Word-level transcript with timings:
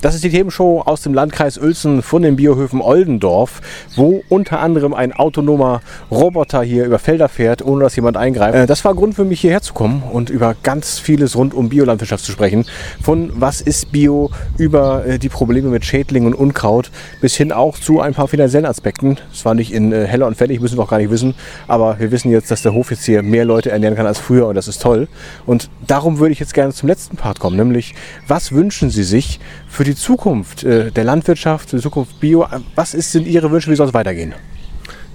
Das 0.00 0.14
ist 0.14 0.22
die 0.22 0.30
Themenshow 0.30 0.82
aus 0.86 1.02
dem 1.02 1.12
Landkreis 1.12 1.58
Uelzen 1.58 2.02
von 2.02 2.22
den 2.22 2.36
Biohöfen 2.36 2.80
Oldendorf, 2.80 3.60
wo 3.96 4.22
unter 4.28 4.60
anderem 4.60 4.94
ein 4.94 5.12
autonomer 5.12 5.80
Roboter 6.08 6.62
hier 6.62 6.84
über 6.84 7.00
Felder 7.00 7.28
fährt, 7.28 7.64
ohne 7.64 7.82
dass 7.82 7.96
jemand 7.96 8.16
eingreift. 8.16 8.54
Äh, 8.54 8.66
Das 8.66 8.84
war 8.84 8.94
Grund 8.94 9.16
für 9.16 9.24
mich 9.24 9.40
hierher 9.40 9.60
zu 9.60 9.74
kommen 9.74 10.04
und 10.12 10.30
über 10.30 10.54
ganz 10.62 11.00
vieles 11.00 11.34
rund 11.34 11.52
um 11.52 11.68
Biolandwirtschaft 11.68 12.24
zu 12.24 12.30
sprechen. 12.30 12.64
Von 13.02 13.32
was 13.34 13.60
ist 13.60 13.90
Bio, 13.90 14.30
über 14.56 15.04
äh, 15.04 15.18
die 15.18 15.28
Probleme 15.28 15.68
mit 15.68 15.84
Schädlingen 15.84 16.32
und 16.32 16.38
Unkraut, 16.38 16.92
bis 17.20 17.34
hin 17.34 17.50
auch 17.50 17.76
zu 17.76 18.00
ein 18.00 18.14
paar 18.14 18.28
finanziellen 18.28 18.66
Aspekten. 18.66 19.18
Das 19.32 19.44
war 19.44 19.54
nicht 19.54 19.72
in 19.72 19.92
äh, 19.92 20.06
Heller 20.06 20.28
und 20.28 20.36
Fällig, 20.36 20.60
müssen 20.60 20.78
wir 20.78 20.84
auch 20.84 20.90
gar 20.90 20.98
nicht 20.98 21.10
wissen, 21.10 21.34
aber 21.66 21.98
wir 21.98 22.12
wissen 22.12 22.30
jetzt, 22.30 22.52
dass 22.52 22.62
der 22.62 22.72
Hof 22.72 22.92
jetzt 22.92 23.04
hier 23.04 23.24
mehr 23.24 23.44
Leute 23.44 23.72
ernähren 23.72 23.96
kann 23.96 24.06
als 24.06 24.20
früher 24.20 24.46
und 24.46 24.54
das 24.54 24.68
ist 24.68 24.80
toll. 24.80 25.08
Und 25.44 25.70
darum 25.88 26.20
würde 26.20 26.32
ich 26.32 26.38
jetzt 26.38 26.54
gerne 26.54 26.72
zum 26.72 26.88
letzten 26.88 27.16
Part 27.16 27.40
kommen, 27.40 27.56
nämlich 27.56 27.96
was 28.28 28.52
wünschen 28.52 28.90
Sie 28.90 29.02
sich 29.02 29.40
für 29.68 29.82
die 29.87 29.87
Zukunft 29.94 30.64
äh, 30.64 30.90
der 30.90 31.04
Landwirtschaft, 31.04 31.70
für 31.70 31.76
die 31.76 31.82
Zukunft 31.82 32.20
Bio? 32.20 32.46
Was 32.74 32.94
ist, 32.94 33.12
sind 33.12 33.26
Ihre 33.26 33.50
Wünsche, 33.50 33.70
wie 33.70 33.76
soll 33.76 33.88
es 33.88 33.94
weitergehen? 33.94 34.34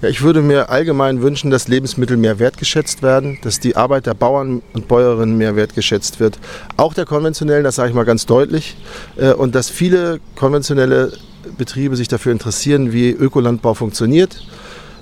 Ja, 0.02 0.08
ich 0.08 0.22
würde 0.22 0.42
mir 0.42 0.68
allgemein 0.68 1.22
wünschen, 1.22 1.50
dass 1.50 1.68
Lebensmittel 1.68 2.16
mehr 2.16 2.38
wertgeschätzt 2.38 3.02
werden, 3.02 3.38
dass 3.42 3.60
die 3.60 3.76
Arbeit 3.76 4.06
der 4.06 4.14
Bauern 4.14 4.60
und 4.74 4.86
Bäuerinnen 4.86 5.38
mehr 5.38 5.56
wertgeschätzt 5.56 6.20
wird. 6.20 6.38
Auch 6.76 6.92
der 6.92 7.06
konventionellen, 7.06 7.64
das 7.64 7.76
sage 7.76 7.88
ich 7.88 7.94
mal 7.94 8.04
ganz 8.04 8.26
deutlich. 8.26 8.76
Äh, 9.16 9.32
Und 9.32 9.54
dass 9.54 9.70
viele 9.70 10.20
konventionelle 10.36 11.12
Betriebe 11.56 11.96
sich 11.96 12.08
dafür 12.08 12.32
interessieren, 12.32 12.92
wie 12.92 13.10
Ökolandbau 13.10 13.74
funktioniert. 13.74 14.42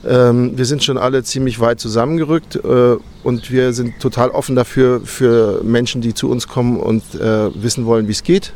Ähm, 0.04 0.56
Wir 0.56 0.64
sind 0.64 0.82
schon 0.82 0.98
alle 0.98 1.22
ziemlich 1.22 1.60
weit 1.60 1.80
zusammengerückt 1.80 2.56
äh, 2.56 2.96
und 3.22 3.50
wir 3.50 3.72
sind 3.72 4.00
total 4.00 4.30
offen 4.30 4.56
dafür 4.56 5.02
für 5.04 5.62
Menschen, 5.62 6.00
die 6.00 6.12
zu 6.14 6.28
uns 6.28 6.48
kommen 6.48 6.78
und 6.78 7.02
äh, 7.14 7.50
wissen 7.62 7.86
wollen, 7.86 8.08
wie 8.08 8.12
es 8.12 8.22
geht. 8.22 8.52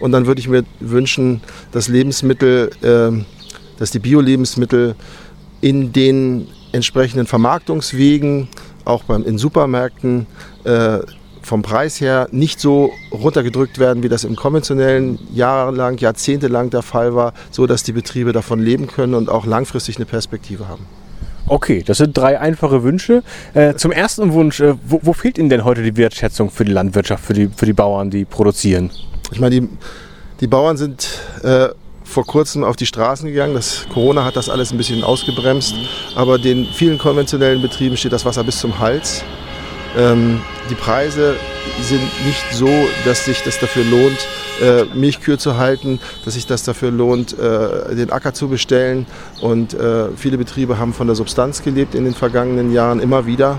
Und 0.00 0.12
dann 0.12 0.26
würde 0.26 0.40
ich 0.40 0.48
mir 0.48 0.64
wünschen, 0.80 1.40
dass 1.72 1.88
Lebensmittel, 1.88 2.70
ähm, 2.82 3.26
dass 3.78 3.90
die 3.90 4.00
Bio-Lebensmittel 4.00 4.96
in 5.60 5.92
den 5.92 6.48
entsprechenden 6.72 7.26
Vermarktungswegen, 7.26 8.48
auch 8.84 9.04
beim, 9.04 9.24
in 9.24 9.38
Supermärkten, 9.38 10.26
äh, 10.64 10.98
vom 11.48 11.62
Preis 11.62 12.00
her 12.00 12.28
nicht 12.30 12.60
so 12.60 12.92
runtergedrückt 13.10 13.78
werden, 13.78 14.02
wie 14.02 14.08
das 14.08 14.24
im 14.24 14.36
konventionellen 14.36 15.18
jahrelang, 15.32 15.96
jahrzehntelang 15.98 16.70
der 16.70 16.82
Fall 16.82 17.14
war, 17.14 17.32
so 17.50 17.66
dass 17.66 17.82
die 17.82 17.92
Betriebe 17.92 18.32
davon 18.32 18.60
leben 18.60 18.86
können 18.86 19.14
und 19.14 19.28
auch 19.30 19.46
langfristig 19.46 19.96
eine 19.96 20.04
Perspektive 20.04 20.68
haben. 20.68 20.86
Okay, 21.46 21.82
das 21.84 21.96
sind 21.96 22.16
drei 22.16 22.38
einfache 22.38 22.82
Wünsche. 22.82 23.22
Äh, 23.54 23.74
zum 23.74 23.90
ersten 23.90 24.34
Wunsch, 24.34 24.60
äh, 24.60 24.74
wo, 24.84 25.00
wo 25.02 25.14
fehlt 25.14 25.38
Ihnen 25.38 25.48
denn 25.48 25.64
heute 25.64 25.82
die 25.82 25.96
Wertschätzung 25.96 26.50
für 26.50 26.66
die 26.66 26.72
Landwirtschaft, 26.72 27.24
für 27.24 27.32
die, 27.32 27.48
für 27.48 27.64
die 27.64 27.72
Bauern, 27.72 28.10
die 28.10 28.26
produzieren? 28.26 28.90
Ich 29.32 29.40
meine, 29.40 29.60
die, 29.60 29.68
die 30.40 30.46
Bauern 30.46 30.76
sind 30.76 31.08
äh, 31.42 31.68
vor 32.04 32.26
kurzem 32.26 32.64
auf 32.64 32.76
die 32.76 32.84
Straßen 32.84 33.26
gegangen. 33.26 33.54
Das 33.54 33.86
Corona 33.92 34.26
hat 34.26 34.36
das 34.36 34.50
alles 34.50 34.72
ein 34.72 34.76
bisschen 34.76 35.02
ausgebremst, 35.02 35.74
aber 36.14 36.38
den 36.38 36.66
vielen 36.66 36.98
konventionellen 36.98 37.62
Betrieben 37.62 37.96
steht 37.96 38.12
das 38.12 38.26
Wasser 38.26 38.44
bis 38.44 38.58
zum 38.60 38.78
Hals. 38.78 39.24
Ähm, 39.96 40.40
die 40.70 40.74
Preise 40.74 41.34
sind 41.80 42.02
nicht 42.26 42.44
so, 42.52 42.68
dass 43.04 43.24
sich 43.24 43.42
das 43.42 43.58
dafür 43.58 43.84
lohnt, 43.84 44.18
äh, 44.60 44.84
Milchkühe 44.94 45.38
zu 45.38 45.56
halten, 45.56 46.00
dass 46.24 46.34
sich 46.34 46.46
das 46.46 46.62
dafür 46.62 46.90
lohnt, 46.90 47.38
äh, 47.38 47.94
den 47.94 48.10
Acker 48.10 48.34
zu 48.34 48.48
bestellen. 48.48 49.06
Und 49.40 49.74
äh, 49.74 50.08
viele 50.16 50.38
Betriebe 50.38 50.78
haben 50.78 50.92
von 50.92 51.06
der 51.06 51.16
Substanz 51.16 51.62
gelebt 51.62 51.94
in 51.94 52.04
den 52.04 52.14
vergangenen 52.14 52.72
Jahren 52.72 53.00
immer 53.00 53.26
wieder. 53.26 53.58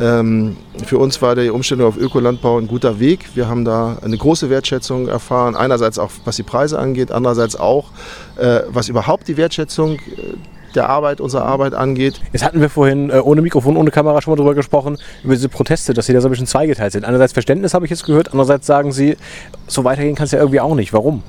Ähm, 0.00 0.56
für 0.84 0.98
uns 0.98 1.20
war 1.20 1.34
die 1.34 1.50
Umstellung 1.50 1.88
auf 1.88 1.96
Ökolandbau 1.96 2.58
ein 2.58 2.68
guter 2.68 3.00
Weg. 3.00 3.30
Wir 3.34 3.48
haben 3.48 3.64
da 3.64 3.98
eine 4.02 4.16
große 4.16 4.48
Wertschätzung 4.48 5.08
erfahren. 5.08 5.56
Einerseits 5.56 5.98
auch, 5.98 6.10
was 6.24 6.36
die 6.36 6.44
Preise 6.44 6.78
angeht, 6.78 7.10
andererseits 7.10 7.56
auch, 7.56 7.90
äh, 8.36 8.60
was 8.68 8.88
überhaupt 8.88 9.28
die 9.28 9.36
Wertschätzung 9.36 9.96
äh, 9.96 10.34
der 10.78 10.88
Arbeit, 10.88 11.20
unserer 11.20 11.44
Arbeit 11.44 11.74
angeht. 11.74 12.20
Jetzt 12.32 12.44
hatten 12.44 12.60
wir 12.60 12.70
vorhin 12.70 13.10
äh, 13.10 13.18
ohne 13.18 13.42
Mikrofon, 13.42 13.76
ohne 13.76 13.90
Kamera 13.90 14.22
schon 14.22 14.32
mal 14.32 14.36
drüber 14.36 14.54
gesprochen, 14.54 14.96
über 15.22 15.34
diese 15.34 15.48
Proteste, 15.48 15.92
dass 15.92 16.06
sie 16.06 16.12
da 16.12 16.20
so 16.20 16.28
ein 16.28 16.30
bisschen 16.30 16.46
zweigeteilt 16.46 16.92
sind. 16.92 17.04
Einerseits 17.04 17.32
Verständnis 17.32 17.74
habe 17.74 17.84
ich 17.84 17.90
jetzt 17.90 18.04
gehört, 18.04 18.28
andererseits 18.28 18.66
sagen 18.66 18.92
sie, 18.92 19.16
so 19.66 19.84
weitergehen 19.84 20.14
kann 20.14 20.24
es 20.24 20.32
ja 20.32 20.38
irgendwie 20.38 20.60
auch 20.60 20.74
nicht. 20.74 20.92
Warum? 20.92 21.22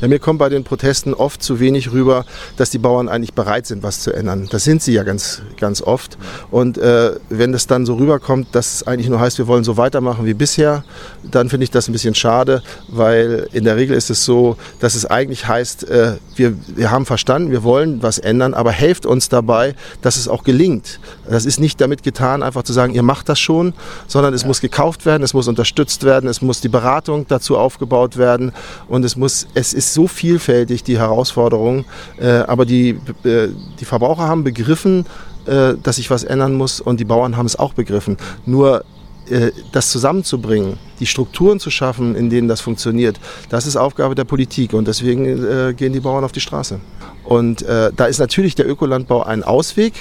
Ja, 0.00 0.08
mir 0.08 0.18
kommt 0.18 0.38
bei 0.38 0.48
den 0.48 0.64
Protesten 0.64 1.14
oft 1.14 1.42
zu 1.42 1.60
wenig 1.60 1.92
rüber, 1.92 2.24
dass 2.56 2.70
die 2.70 2.78
Bauern 2.78 3.08
eigentlich 3.08 3.34
bereit 3.34 3.66
sind, 3.66 3.82
was 3.82 4.00
zu 4.00 4.12
ändern. 4.12 4.48
Das 4.50 4.64
sind 4.64 4.82
sie 4.82 4.92
ja 4.92 5.02
ganz, 5.02 5.42
ganz 5.58 5.82
oft. 5.82 6.18
Und 6.50 6.78
äh, 6.78 7.12
wenn 7.28 7.52
das 7.52 7.66
dann 7.66 7.86
so 7.86 7.94
rüberkommt, 7.94 8.48
dass 8.52 8.74
es 8.74 8.86
eigentlich 8.86 9.08
nur 9.08 9.20
heißt, 9.20 9.38
wir 9.38 9.46
wollen 9.46 9.64
so 9.64 9.76
weitermachen 9.76 10.26
wie 10.26 10.34
bisher, 10.34 10.84
dann 11.22 11.48
finde 11.48 11.64
ich 11.64 11.70
das 11.70 11.88
ein 11.88 11.92
bisschen 11.92 12.14
schade, 12.14 12.62
weil 12.88 13.48
in 13.52 13.64
der 13.64 13.76
Regel 13.76 13.96
ist 13.96 14.10
es 14.10 14.24
so, 14.24 14.56
dass 14.80 14.94
es 14.94 15.06
eigentlich 15.06 15.46
heißt, 15.46 15.88
äh, 15.88 16.16
wir, 16.36 16.54
wir 16.66 16.90
haben 16.90 17.06
verstanden, 17.06 17.50
wir 17.50 17.62
wollen 17.62 18.02
was 18.02 18.18
ändern, 18.18 18.54
aber 18.54 18.72
helft 18.72 19.06
uns 19.06 19.28
dabei, 19.28 19.74
dass 20.02 20.16
es 20.16 20.28
auch 20.28 20.44
gelingt. 20.44 21.00
Das 21.28 21.44
ist 21.44 21.60
nicht 21.60 21.80
damit 21.80 22.02
getan, 22.02 22.42
einfach 22.42 22.62
zu 22.62 22.72
sagen, 22.72 22.94
ihr 22.94 23.02
macht 23.02 23.28
das 23.28 23.40
schon, 23.40 23.74
sondern 24.06 24.34
es 24.34 24.44
muss 24.44 24.60
gekauft 24.60 25.06
werden, 25.06 25.22
es 25.22 25.34
muss 25.34 25.48
unterstützt 25.48 26.04
werden, 26.04 26.28
es 26.28 26.42
muss 26.42 26.60
die 26.60 26.68
Beratung 26.68 27.26
dazu 27.28 27.56
aufgebaut 27.56 28.16
werden 28.16 28.52
und 28.88 29.04
es 29.04 29.16
muss, 29.16 29.46
es 29.54 29.63
ist 29.72 29.94
so 29.94 30.06
vielfältig, 30.06 30.82
die 30.84 30.98
Herausforderung, 30.98 31.84
äh, 32.18 32.28
aber 32.28 32.66
die, 32.66 32.98
äh, 33.24 33.48
die 33.80 33.84
Verbraucher 33.84 34.24
haben 34.24 34.44
begriffen, 34.44 35.06
äh, 35.46 35.74
dass 35.82 35.96
sich 35.96 36.10
was 36.10 36.24
ändern 36.24 36.54
muss 36.54 36.80
und 36.80 37.00
die 37.00 37.04
Bauern 37.04 37.36
haben 37.36 37.46
es 37.46 37.56
auch 37.58 37.74
begriffen. 37.74 38.16
Nur 38.46 38.84
äh, 39.28 39.52
das 39.72 39.90
zusammenzubringen, 39.90 40.78
die 41.00 41.06
Strukturen 41.06 41.58
zu 41.58 41.70
schaffen, 41.70 42.14
in 42.14 42.30
denen 42.30 42.48
das 42.48 42.60
funktioniert, 42.60 43.18
das 43.48 43.66
ist 43.66 43.76
Aufgabe 43.76 44.14
der 44.14 44.24
Politik 44.24 44.74
und 44.74 44.86
deswegen 44.86 45.24
äh, 45.26 45.72
gehen 45.74 45.92
die 45.92 46.00
Bauern 46.00 46.24
auf 46.24 46.32
die 46.32 46.40
Straße. 46.40 46.80
Und 47.24 47.62
äh, 47.62 47.90
da 47.96 48.04
ist 48.04 48.18
natürlich 48.18 48.54
der 48.54 48.68
Ökolandbau 48.68 49.22
ein 49.22 49.42
Ausweg, 49.42 49.94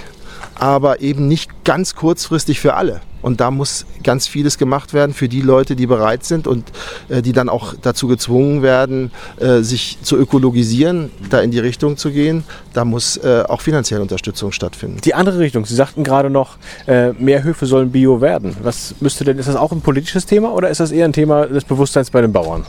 aber 0.56 1.02
eben 1.02 1.28
nicht 1.28 1.63
ganz 1.63 1.96
kurzfristig 1.96 2.59
für 2.59 2.73
alle. 2.73 3.02
Und 3.23 3.41
da 3.41 3.50
muss 3.50 3.88
ganz 4.03 4.28
vieles 4.28 4.59
gemacht 4.59 4.94
werden 4.94 5.13
für 5.13 5.28
die 5.28 5.41
Leute, 5.41 5.75
die 5.75 5.88
bereit 5.88 6.23
sind 6.23 6.45
und 6.45 6.72
äh, 7.09 7.23
die 7.23 7.31
dann 7.31 7.50
auch 7.50 7.73
dazu 7.81 8.07
gezwungen 8.07 8.61
werden, 8.61 9.11
äh, 9.39 9.61
sich 9.61 9.97
zu 10.03 10.17
ökologisieren, 10.17 11.09
da 11.31 11.39
in 11.39 11.50
die 11.50 11.59
Richtung 11.59 11.97
zu 11.97 12.11
gehen. 12.11 12.44
Da 12.73 12.85
muss 12.85 13.17
äh, 13.17 13.44
auch 13.47 13.61
finanzielle 13.61 14.03
Unterstützung 14.03 14.51
stattfinden. 14.51 15.00
Die 15.03 15.16
andere 15.16 15.39
Richtung, 15.39 15.66
Sie 15.66 15.75
sagten 15.75 16.03
gerade 16.03 16.29
noch, 16.29 16.57
äh, 16.85 17.13
mehr 17.13 17.44
Höfe 17.44 17.66
sollen 17.66 17.91
Bio 17.91 18.22
werden. 18.22 18.56
Was 18.61 18.95
müsste 19.00 19.23
denn, 19.23 19.40
ist 19.40 19.47
das 19.47 19.55
auch 19.55 19.72
ein 19.72 19.81
politisches 19.81 20.25
Thema 20.25 20.53
oder 20.53 20.69
ist 20.69 20.79
das 20.79 20.91
eher 20.91 21.05
ein 21.05 21.13
Thema 21.13 21.47
des 21.47 21.63
Bewusstseins 21.63 22.11
bei 22.11 22.22
den 22.22 22.31
Bauern? 22.34 22.66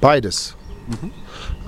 Beides. 0.00 0.56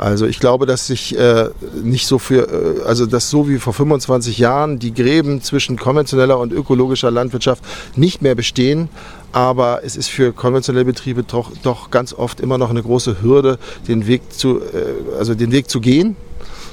Also 0.01 0.25
ich 0.25 0.41
glaube, 0.41 0.65
dass 0.65 0.87
sich 0.87 1.15
äh, 1.19 1.51
nicht 1.83 2.07
so 2.07 2.19
für, 2.19 2.49
äh, 2.49 2.83
also 2.87 3.05
dass 3.05 3.29
so 3.29 3.51
wie 3.51 3.59
vor 3.59 3.75
25 3.75 4.39
Jahren 4.39 4.79
die 4.79 4.95
Gräben 4.95 5.43
zwischen 5.43 5.77
konventioneller 5.77 6.39
und 6.39 6.55
ökologischer 6.55 7.11
Landwirtschaft 7.11 7.63
nicht 7.97 8.23
mehr 8.23 8.35
bestehen. 8.35 8.89
Aber 9.33 9.83
es 9.85 9.97
ist 9.97 10.09
für 10.09 10.33
konventionelle 10.33 10.87
Betriebe 10.87 11.23
doch, 11.23 11.53
doch 11.63 11.91
ganz 11.91 12.15
oft 12.15 12.41
immer 12.41 12.57
noch 12.57 12.71
eine 12.71 12.83
große 12.83 13.21
Hürde, 13.21 13.59
den 13.89 14.07
Weg 14.07 14.33
zu, 14.33 14.61
äh, 14.61 15.19
also 15.19 15.35
den 15.35 15.53
Weg 15.53 15.69
zu 15.69 15.83
gehen. 15.83 16.17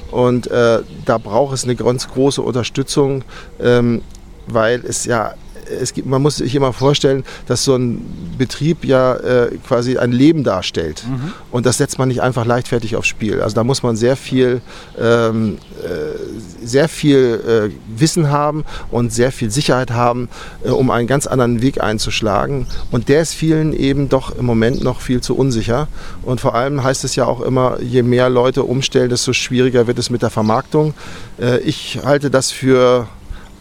Und 0.09 0.47
äh, 0.47 0.79
da 1.03 1.17
braucht 1.17 1.53
es 1.53 1.65
eine 1.65 1.75
ganz 1.75 2.07
große 2.07 2.41
Unterstützung, 2.41 3.25
ähm, 3.59 4.03
weil 4.47 4.85
es 4.85 5.03
ja 5.03 5.33
es 5.81 5.93
gibt, 5.93 6.07
man 6.07 6.21
muss 6.21 6.37
sich 6.37 6.55
immer 6.55 6.73
vorstellen, 6.73 7.23
dass 7.47 7.63
so 7.63 7.75
ein 7.75 8.35
Betrieb 8.37 8.85
ja 8.85 9.15
äh, 9.15 9.57
quasi 9.65 9.97
ein 9.97 10.11
Leben 10.11 10.43
darstellt. 10.43 11.03
Und 11.51 11.65
das 11.65 11.77
setzt 11.77 11.99
man 11.99 12.07
nicht 12.07 12.21
einfach 12.21 12.45
leichtfertig 12.45 12.95
aufs 12.95 13.07
Spiel. 13.07 13.41
Also 13.41 13.55
da 13.55 13.63
muss 13.63 13.83
man 13.83 13.95
sehr 13.95 14.15
viel, 14.15 14.61
ähm, 14.99 15.57
äh, 15.83 16.65
sehr 16.65 16.89
viel 16.89 17.71
äh, 17.73 17.99
Wissen 17.99 18.29
haben 18.29 18.63
und 18.91 19.13
sehr 19.13 19.31
viel 19.31 19.51
Sicherheit 19.51 19.91
haben, 19.91 20.29
äh, 20.63 20.69
um 20.69 20.91
einen 20.91 21.07
ganz 21.07 21.27
anderen 21.27 21.61
Weg 21.61 21.81
einzuschlagen. 21.81 22.67
Und 22.91 23.09
der 23.09 23.21
ist 23.21 23.33
vielen 23.33 23.73
eben 23.73 24.09
doch 24.09 24.35
im 24.35 24.45
Moment 24.45 24.83
noch 24.83 25.01
viel 25.01 25.21
zu 25.21 25.35
unsicher. 25.35 25.87
Und 26.23 26.41
vor 26.41 26.55
allem 26.55 26.83
heißt 26.83 27.03
es 27.03 27.15
ja 27.15 27.25
auch 27.25 27.41
immer, 27.41 27.81
je 27.81 28.03
mehr 28.03 28.29
Leute 28.29 28.63
umstellen, 28.63 29.09
desto 29.09 29.33
schwieriger 29.33 29.87
wird 29.87 29.99
es 29.99 30.09
mit 30.09 30.21
der 30.21 30.29
Vermarktung. 30.29 30.93
Äh, 31.39 31.59
ich 31.59 31.99
halte 32.03 32.29
das 32.29 32.51
für 32.51 33.07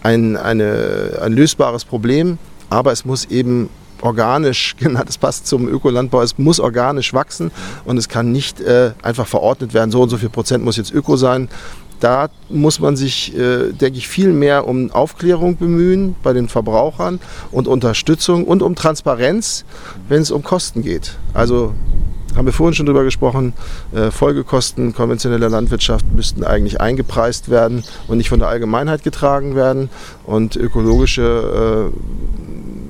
ein, 0.06 0.37
eine, 0.37 1.19
ein 1.20 1.32
lösbares 1.32 1.85
Problem, 1.85 2.38
aber 2.70 2.93
es 2.93 3.05
muss 3.05 3.25
eben 3.25 3.69
organisch, 4.03 4.76
genau, 4.79 5.03
das 5.05 5.19
passt 5.19 5.49
zum 5.49 5.67
Ökolandbau, 5.69 6.23
es 6.23 6.38
muss 6.38 6.61
organisch 6.61 7.12
wachsen 7.12 7.50
und 7.85 7.97
es 7.97 8.08
kann 8.08 8.31
nicht 8.31 8.61
äh, 8.61 8.93
einfach 9.03 9.26
verordnet 9.26 9.75
werden, 9.75 9.91
so 9.91 10.03
und 10.03 10.08
so 10.08 10.17
viel 10.17 10.29
Prozent 10.29 10.64
muss 10.64 10.76
jetzt 10.76 10.93
Öko 10.93 11.17
sein. 11.17 11.49
da 11.99 12.29
muss 12.50 12.79
man 12.79 12.94
sich, 12.94 13.37
äh, 13.37 13.73
denke 13.73 13.99
ich, 13.99 14.06
viel 14.06 14.32
mehr 14.32 14.69
um 14.69 14.93
Aufklärung 14.93 15.56
bemühen 15.56 16.14
bei 16.23 16.32
den 16.32 16.49
Verbrauchern 16.49 17.19
und 17.50 17.67
Unterstützung 17.67 18.44
und 18.44 18.62
um 18.62 18.76
Transparenz, 18.76 19.64
wenn 20.08 20.23
es 20.23 20.31
um 20.31 20.44
Kosten 20.44 20.82
geht. 20.82 21.17
Also 21.35 21.75
haben 22.36 22.46
wir 22.46 22.52
vorhin 22.52 22.74
schon 22.74 22.86
drüber 22.86 23.04
gesprochen, 23.04 23.54
äh, 23.94 24.10
Folgekosten 24.10 24.94
konventioneller 24.94 25.48
Landwirtschaft 25.48 26.06
müssten 26.14 26.44
eigentlich 26.44 26.80
eingepreist 26.80 27.50
werden 27.50 27.82
und 28.08 28.18
nicht 28.18 28.28
von 28.28 28.38
der 28.38 28.48
Allgemeinheit 28.48 29.02
getragen 29.02 29.56
werden. 29.56 29.88
Und 30.24 30.56
ökologische 30.56 31.92
äh, 31.92 32.85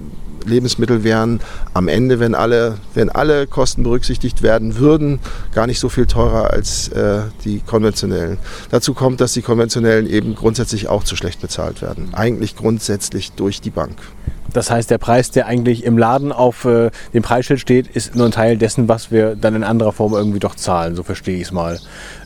Lebensmittel 0.46 1.04
wären 1.04 1.40
am 1.74 1.88
Ende, 1.88 2.20
wenn 2.20 2.34
alle, 2.34 2.76
wenn 2.94 3.10
alle 3.10 3.46
Kosten 3.46 3.82
berücksichtigt 3.82 4.42
werden 4.42 4.78
würden, 4.78 5.18
gar 5.54 5.66
nicht 5.66 5.80
so 5.80 5.88
viel 5.88 6.06
teurer 6.06 6.50
als 6.50 6.88
äh, 6.88 7.20
die 7.44 7.60
konventionellen. 7.60 8.38
Dazu 8.70 8.94
kommt, 8.94 9.20
dass 9.20 9.32
die 9.32 9.42
konventionellen 9.42 10.08
eben 10.08 10.34
grundsätzlich 10.34 10.88
auch 10.88 11.04
zu 11.04 11.16
schlecht 11.16 11.40
bezahlt 11.40 11.82
werden. 11.82 12.10
Eigentlich 12.12 12.56
grundsätzlich 12.56 13.32
durch 13.32 13.60
die 13.60 13.70
Bank. 13.70 13.96
Das 14.52 14.70
heißt, 14.70 14.90
der 14.90 14.98
Preis, 14.98 15.30
der 15.30 15.46
eigentlich 15.46 15.84
im 15.84 15.98
Laden 15.98 16.32
auf 16.32 16.64
äh, 16.64 16.90
dem 17.12 17.22
Preisschild 17.22 17.60
steht, 17.60 17.88
ist 17.88 18.14
nur 18.14 18.26
ein 18.26 18.32
Teil 18.32 18.56
dessen, 18.56 18.88
was 18.88 19.10
wir 19.10 19.36
dann 19.36 19.54
in 19.54 19.64
anderer 19.64 19.92
Form 19.92 20.14
irgendwie 20.14 20.38
doch 20.38 20.54
zahlen. 20.54 20.96
So 20.96 21.02
verstehe 21.02 21.36
ich 21.36 21.42
es 21.42 21.52
mal. 21.52 21.78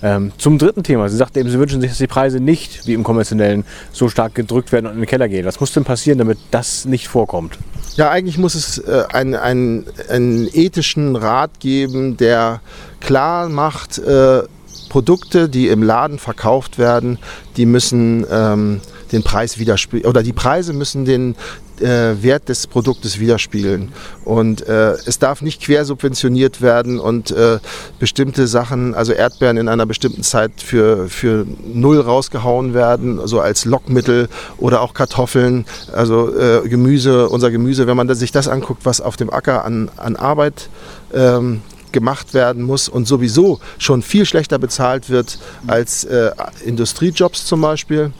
Ähm, 0.02 0.30
zum 0.38 0.58
dritten 0.58 0.82
Thema. 0.82 1.08
Sie 1.08 1.16
sagten 1.16 1.40
eben, 1.40 1.50
Sie 1.50 1.58
wünschen 1.58 1.80
sich, 1.80 1.90
dass 1.90 1.98
die 1.98 2.06
Preise 2.06 2.38
nicht 2.38 2.86
wie 2.86 2.94
im 2.94 3.02
konventionellen 3.02 3.64
so 3.90 4.08
stark 4.08 4.34
gedrückt 4.34 4.70
werden 4.70 4.86
und 4.86 4.92
in 4.92 4.98
den 5.00 5.06
Keller 5.06 5.28
gehen. 5.28 5.44
Was 5.44 5.58
muss 5.58 5.72
denn 5.72 5.84
passieren, 5.84 6.18
damit 6.18 6.38
das 6.50 6.84
nicht 6.84 7.08
vorkommt? 7.08 7.58
Ja, 7.96 8.09
eigentlich 8.10 8.38
muss 8.38 8.54
es 8.54 8.78
äh, 8.78 9.04
einen, 9.12 9.34
einen, 9.34 9.86
einen 10.08 10.48
ethischen 10.52 11.16
Rat 11.16 11.60
geben, 11.60 12.16
der 12.16 12.60
klar 13.00 13.48
macht, 13.48 13.98
äh, 13.98 14.42
Produkte, 14.88 15.48
die 15.48 15.68
im 15.68 15.82
Laden 15.82 16.18
verkauft 16.18 16.78
werden, 16.78 17.18
die 17.56 17.64
müssen 17.64 18.26
ähm, 18.30 18.80
den 19.12 19.22
Preis 19.22 19.58
widerspiegeln 19.58 20.08
oder 20.08 20.22
die 20.22 20.32
Preise 20.32 20.72
müssen 20.72 21.04
den, 21.04 21.34
äh, 21.80 22.22
Wert 22.22 22.48
des 22.48 22.66
Produktes 22.66 23.18
widerspiegeln. 23.18 23.92
Und 24.24 24.66
äh, 24.66 24.92
es 25.06 25.18
darf 25.18 25.42
nicht 25.42 25.62
quersubventioniert 25.62 26.60
werden 26.60 26.98
und 26.98 27.30
äh, 27.30 27.58
bestimmte 27.98 28.46
Sachen, 28.46 28.94
also 28.94 29.12
Erdbeeren 29.12 29.56
in 29.56 29.68
einer 29.68 29.86
bestimmten 29.86 30.22
Zeit 30.22 30.52
für, 30.58 31.08
für 31.08 31.46
null 31.72 32.00
rausgehauen 32.00 32.74
werden, 32.74 33.20
so 33.26 33.40
als 33.40 33.64
Lockmittel 33.64 34.28
oder 34.58 34.80
auch 34.82 34.94
Kartoffeln, 34.94 35.64
also 35.92 36.34
äh, 36.36 36.68
Gemüse, 36.68 37.28
unser 37.28 37.50
Gemüse, 37.50 37.86
wenn 37.86 37.96
man 37.96 38.12
sich 38.14 38.32
das 38.32 38.48
anguckt, 38.48 38.84
was 38.84 39.00
auf 39.00 39.16
dem 39.16 39.30
Acker 39.30 39.64
an, 39.64 39.90
an 39.96 40.16
Arbeit 40.16 40.68
ähm, 41.14 41.62
gemacht 41.92 42.34
werden 42.34 42.62
muss 42.62 42.88
und 42.88 43.08
sowieso 43.08 43.58
schon 43.78 44.02
viel 44.02 44.24
schlechter 44.24 44.58
bezahlt 44.58 45.10
wird 45.10 45.38
als 45.66 46.04
äh, 46.04 46.30
Industriejobs 46.64 47.46
zum 47.46 47.60
Beispiel, 47.60 48.12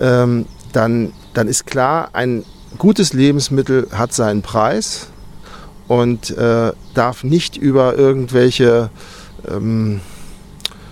ähm, 0.00 0.46
dann, 0.72 1.12
dann 1.34 1.48
ist 1.48 1.66
klar, 1.66 2.10
ein 2.12 2.44
gutes 2.78 3.12
Lebensmittel 3.12 3.88
hat 3.92 4.12
seinen 4.12 4.42
Preis 4.42 5.08
und 5.88 6.30
äh, 6.30 6.72
darf 6.94 7.24
nicht 7.24 7.56
über 7.56 7.96
irgendwelche 7.96 8.90
ähm, 9.48 10.00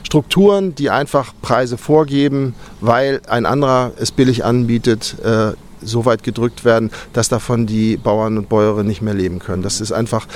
Strukturen, 0.03 0.75
die 0.75 0.91
einfach 0.91 1.33
Preise 1.41 1.79
vorgeben, 1.79 2.55
weil 2.81 3.23
ein 3.29 3.47
anderer 3.47 3.93
es 3.99 4.11
billig 4.11 4.45
anbietet, 4.45 5.17
äh, 5.25 5.53
so 5.81 6.05
weit 6.05 6.23
gedrückt 6.23 6.65
werden, 6.65 6.91
dass 7.13 7.29
davon 7.29 7.67
die 7.67 7.97
Bauern 7.97 8.39
und 8.39 8.49
Bäuerinnen 8.49 8.87
nicht 8.87 9.03
mehr 9.03 9.15
leben 9.15 9.39
können. 9.39 9.63
Das 9.63 9.81
ist 9.81 9.91
einfach, 9.91 10.27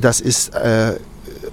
das 0.00 0.20
ist 0.20 0.54
äh, 0.54 0.98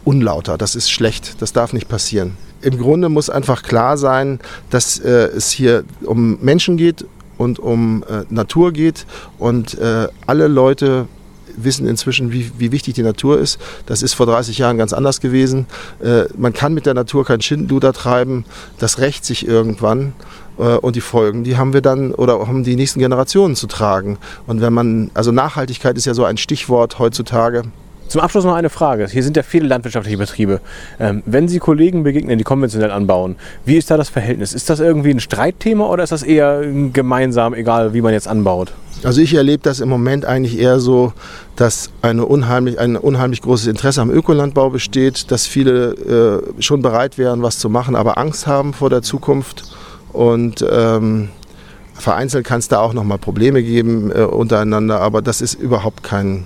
unlauter, 0.03 0.57
das 0.57 0.75
ist 0.75 0.91
schlecht, 0.91 1.41
das 1.41 1.53
darf 1.53 1.73
nicht 1.73 1.87
passieren. 1.87 2.37
Im 2.61 2.77
Grunde 2.77 3.09
muss 3.09 3.29
einfach 3.29 3.63
klar 3.63 3.97
sein, 3.97 4.39
dass 4.69 4.99
äh, 4.99 5.09
es 5.09 5.51
hier 5.51 5.83
um 6.03 6.37
Menschen 6.41 6.77
geht, 6.77 7.05
und 7.41 7.57
um 7.59 8.03
äh, 8.03 8.23
Natur 8.29 8.71
geht. 8.71 9.05
Und 9.39 9.77
äh, 9.79 10.07
alle 10.27 10.47
Leute 10.47 11.07
wissen 11.57 11.87
inzwischen, 11.87 12.31
wie, 12.31 12.51
wie, 12.57 12.71
wichtig 12.71 12.93
die 12.93 13.03
Natur 13.03 13.39
ist. 13.39 13.59
Das 13.87 14.03
ist 14.03 14.13
vor 14.13 14.27
30 14.27 14.59
Jahren 14.59 14.77
ganz 14.77 14.93
anders 14.93 15.19
gewesen. 15.19 15.65
Äh, 16.01 16.25
man 16.37 16.53
kann 16.53 16.73
mit 16.73 16.85
der 16.85 16.93
Natur 16.93 17.25
kein 17.25 17.41
Schindluder 17.41 17.93
treiben. 17.93 18.45
Das 18.77 18.99
rächt 18.99 19.25
sich 19.25 19.45
irgendwann. 19.47 20.13
Äh, 20.59 20.77
und 20.77 20.95
die 20.95 21.01
Folgen, 21.01 21.43
die 21.43 21.57
haben 21.57 21.73
wir 21.73 21.81
dann 21.81 22.13
oder 22.13 22.47
haben 22.47 22.63
die 22.63 22.75
nächsten 22.75 22.99
Generationen 22.99 23.55
zu 23.55 23.65
tragen. 23.65 24.17
Und 24.45 24.61
wenn 24.61 24.71
man, 24.71 25.09
also 25.15 25.31
Nachhaltigkeit 25.31 25.97
ist 25.97 26.05
ja 26.05 26.13
so 26.13 26.23
ein 26.23 26.37
Stichwort 26.37 26.99
heutzutage. 26.99 27.63
Zum 28.11 28.19
Abschluss 28.19 28.43
noch 28.43 28.55
eine 28.55 28.69
Frage. 28.69 29.07
Hier 29.07 29.23
sind 29.23 29.37
ja 29.37 29.43
viele 29.43 29.69
landwirtschaftliche 29.69 30.17
Betriebe. 30.17 30.59
Ähm, 30.99 31.23
wenn 31.25 31.47
Sie 31.47 31.59
Kollegen 31.59 32.03
begegnen, 32.03 32.37
die 32.37 32.43
konventionell 32.43 32.91
anbauen, 32.91 33.37
wie 33.63 33.77
ist 33.77 33.89
da 33.89 33.95
das 33.95 34.09
Verhältnis? 34.09 34.51
Ist 34.51 34.69
das 34.69 34.81
irgendwie 34.81 35.11
ein 35.11 35.21
Streitthema 35.21 35.87
oder 35.87 36.03
ist 36.03 36.11
das 36.11 36.21
eher 36.21 36.61
gemeinsam, 36.91 37.53
egal 37.53 37.93
wie 37.93 38.01
man 38.01 38.11
jetzt 38.11 38.27
anbaut? 38.27 38.73
Also 39.05 39.21
ich 39.21 39.33
erlebe 39.33 39.63
das 39.63 39.79
im 39.79 39.87
Moment 39.87 40.25
eigentlich 40.25 40.59
eher 40.59 40.81
so, 40.81 41.13
dass 41.55 41.89
eine 42.01 42.25
unheimlich, 42.25 42.79
ein 42.79 42.97
unheimlich 42.97 43.41
großes 43.43 43.67
Interesse 43.67 44.01
am 44.01 44.11
Ökolandbau 44.11 44.71
besteht, 44.71 45.31
dass 45.31 45.47
viele 45.47 46.43
äh, 46.57 46.61
schon 46.61 46.81
bereit 46.81 47.17
wären, 47.17 47.43
was 47.43 47.59
zu 47.59 47.69
machen, 47.69 47.95
aber 47.95 48.17
Angst 48.17 48.45
haben 48.45 48.73
vor 48.73 48.89
der 48.89 49.03
Zukunft. 49.03 49.73
Und 50.11 50.65
ähm, 50.69 51.29
vereinzelt 51.93 52.45
kann 52.45 52.59
es 52.59 52.67
da 52.67 52.81
auch 52.81 52.91
nochmal 52.91 53.19
Probleme 53.19 53.63
geben 53.63 54.11
äh, 54.11 54.23
untereinander, 54.23 54.99
aber 54.99 55.21
das 55.21 55.39
ist 55.39 55.53
überhaupt 55.53 56.03
kein 56.03 56.45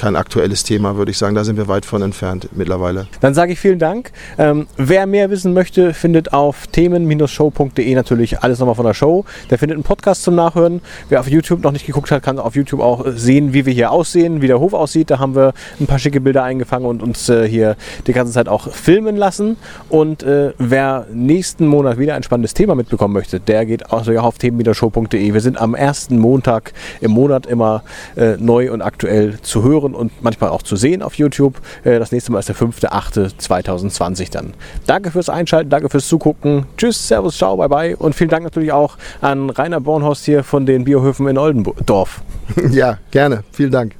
kein 0.00 0.16
aktuelles 0.16 0.64
Thema, 0.64 0.96
würde 0.96 1.10
ich 1.10 1.18
sagen. 1.18 1.34
Da 1.34 1.44
sind 1.44 1.58
wir 1.58 1.68
weit 1.68 1.84
von 1.84 2.00
entfernt 2.00 2.48
mittlerweile. 2.52 3.06
Dann 3.20 3.34
sage 3.34 3.52
ich 3.52 3.60
vielen 3.60 3.78
Dank. 3.78 4.12
Ähm, 4.38 4.66
wer 4.78 5.06
mehr 5.06 5.28
wissen 5.28 5.52
möchte, 5.52 5.92
findet 5.92 6.32
auf 6.32 6.66
themen-show.de 6.68 7.94
natürlich 7.94 8.40
alles 8.40 8.58
nochmal 8.60 8.76
von 8.76 8.86
der 8.86 8.94
Show. 8.94 9.26
Der 9.50 9.58
findet 9.58 9.76
einen 9.76 9.84
Podcast 9.84 10.22
zum 10.22 10.34
Nachhören. 10.36 10.80
Wer 11.10 11.20
auf 11.20 11.28
YouTube 11.28 11.62
noch 11.62 11.72
nicht 11.72 11.84
geguckt 11.84 12.10
hat, 12.10 12.22
kann 12.22 12.38
auf 12.38 12.56
YouTube 12.56 12.80
auch 12.80 13.04
sehen, 13.08 13.52
wie 13.52 13.66
wir 13.66 13.74
hier 13.74 13.90
aussehen, 13.90 14.40
wie 14.40 14.46
der 14.46 14.58
Hof 14.58 14.72
aussieht. 14.72 15.10
Da 15.10 15.18
haben 15.18 15.34
wir 15.34 15.52
ein 15.78 15.86
paar 15.86 15.98
schicke 15.98 16.22
Bilder 16.22 16.44
eingefangen 16.44 16.86
und 16.86 17.02
uns 17.02 17.28
äh, 17.28 17.46
hier 17.46 17.76
die 18.06 18.14
ganze 18.14 18.32
Zeit 18.32 18.48
auch 18.48 18.72
filmen 18.72 19.16
lassen. 19.16 19.58
Und 19.90 20.22
äh, 20.22 20.54
wer 20.56 21.08
nächsten 21.12 21.66
Monat 21.66 21.98
wieder 21.98 22.14
ein 22.14 22.22
spannendes 22.22 22.54
Thema 22.54 22.74
mitbekommen 22.74 23.12
möchte, 23.12 23.38
der 23.38 23.66
geht 23.66 23.90
auch 23.90 24.08
auf 24.08 24.38
themen-show.de. 24.38 25.34
Wir 25.34 25.40
sind 25.42 25.60
am 25.60 25.74
ersten 25.74 26.18
Montag 26.18 26.72
im 27.02 27.10
Monat 27.10 27.44
immer 27.44 27.82
äh, 28.16 28.38
neu 28.38 28.72
und 28.72 28.80
aktuell 28.80 29.38
zu 29.42 29.62
hören 29.62 29.89
hören 29.90 29.94
und 29.94 30.22
manchmal 30.22 30.50
auch 30.50 30.62
zu 30.62 30.76
sehen 30.76 31.02
auf 31.02 31.14
YouTube. 31.14 31.60
Äh, 31.84 31.98
das 31.98 32.12
nächste 32.12 32.32
Mal 32.32 32.40
ist 32.40 32.48
der 32.48 32.56
5.8.2020 32.56 34.30
dann. 34.30 34.54
Danke 34.86 35.10
fürs 35.10 35.28
Einschalten, 35.28 35.70
danke 35.70 35.88
fürs 35.88 36.08
Zugucken. 36.08 36.66
Tschüss, 36.76 37.08
Servus, 37.08 37.36
ciao, 37.36 37.56
bye 37.56 37.68
bye. 37.68 37.96
Und 37.96 38.14
vielen 38.14 38.30
Dank 38.30 38.44
natürlich 38.44 38.72
auch 38.72 38.96
an 39.20 39.50
Rainer 39.50 39.80
Bornhorst 39.80 40.24
hier 40.24 40.44
von 40.44 40.66
den 40.66 40.84
Biohöfen 40.84 41.26
in 41.28 41.38
Oldendorf. 41.38 42.22
Ja, 42.72 42.98
gerne. 43.10 43.44
Vielen 43.52 43.70
Dank. 43.70 43.99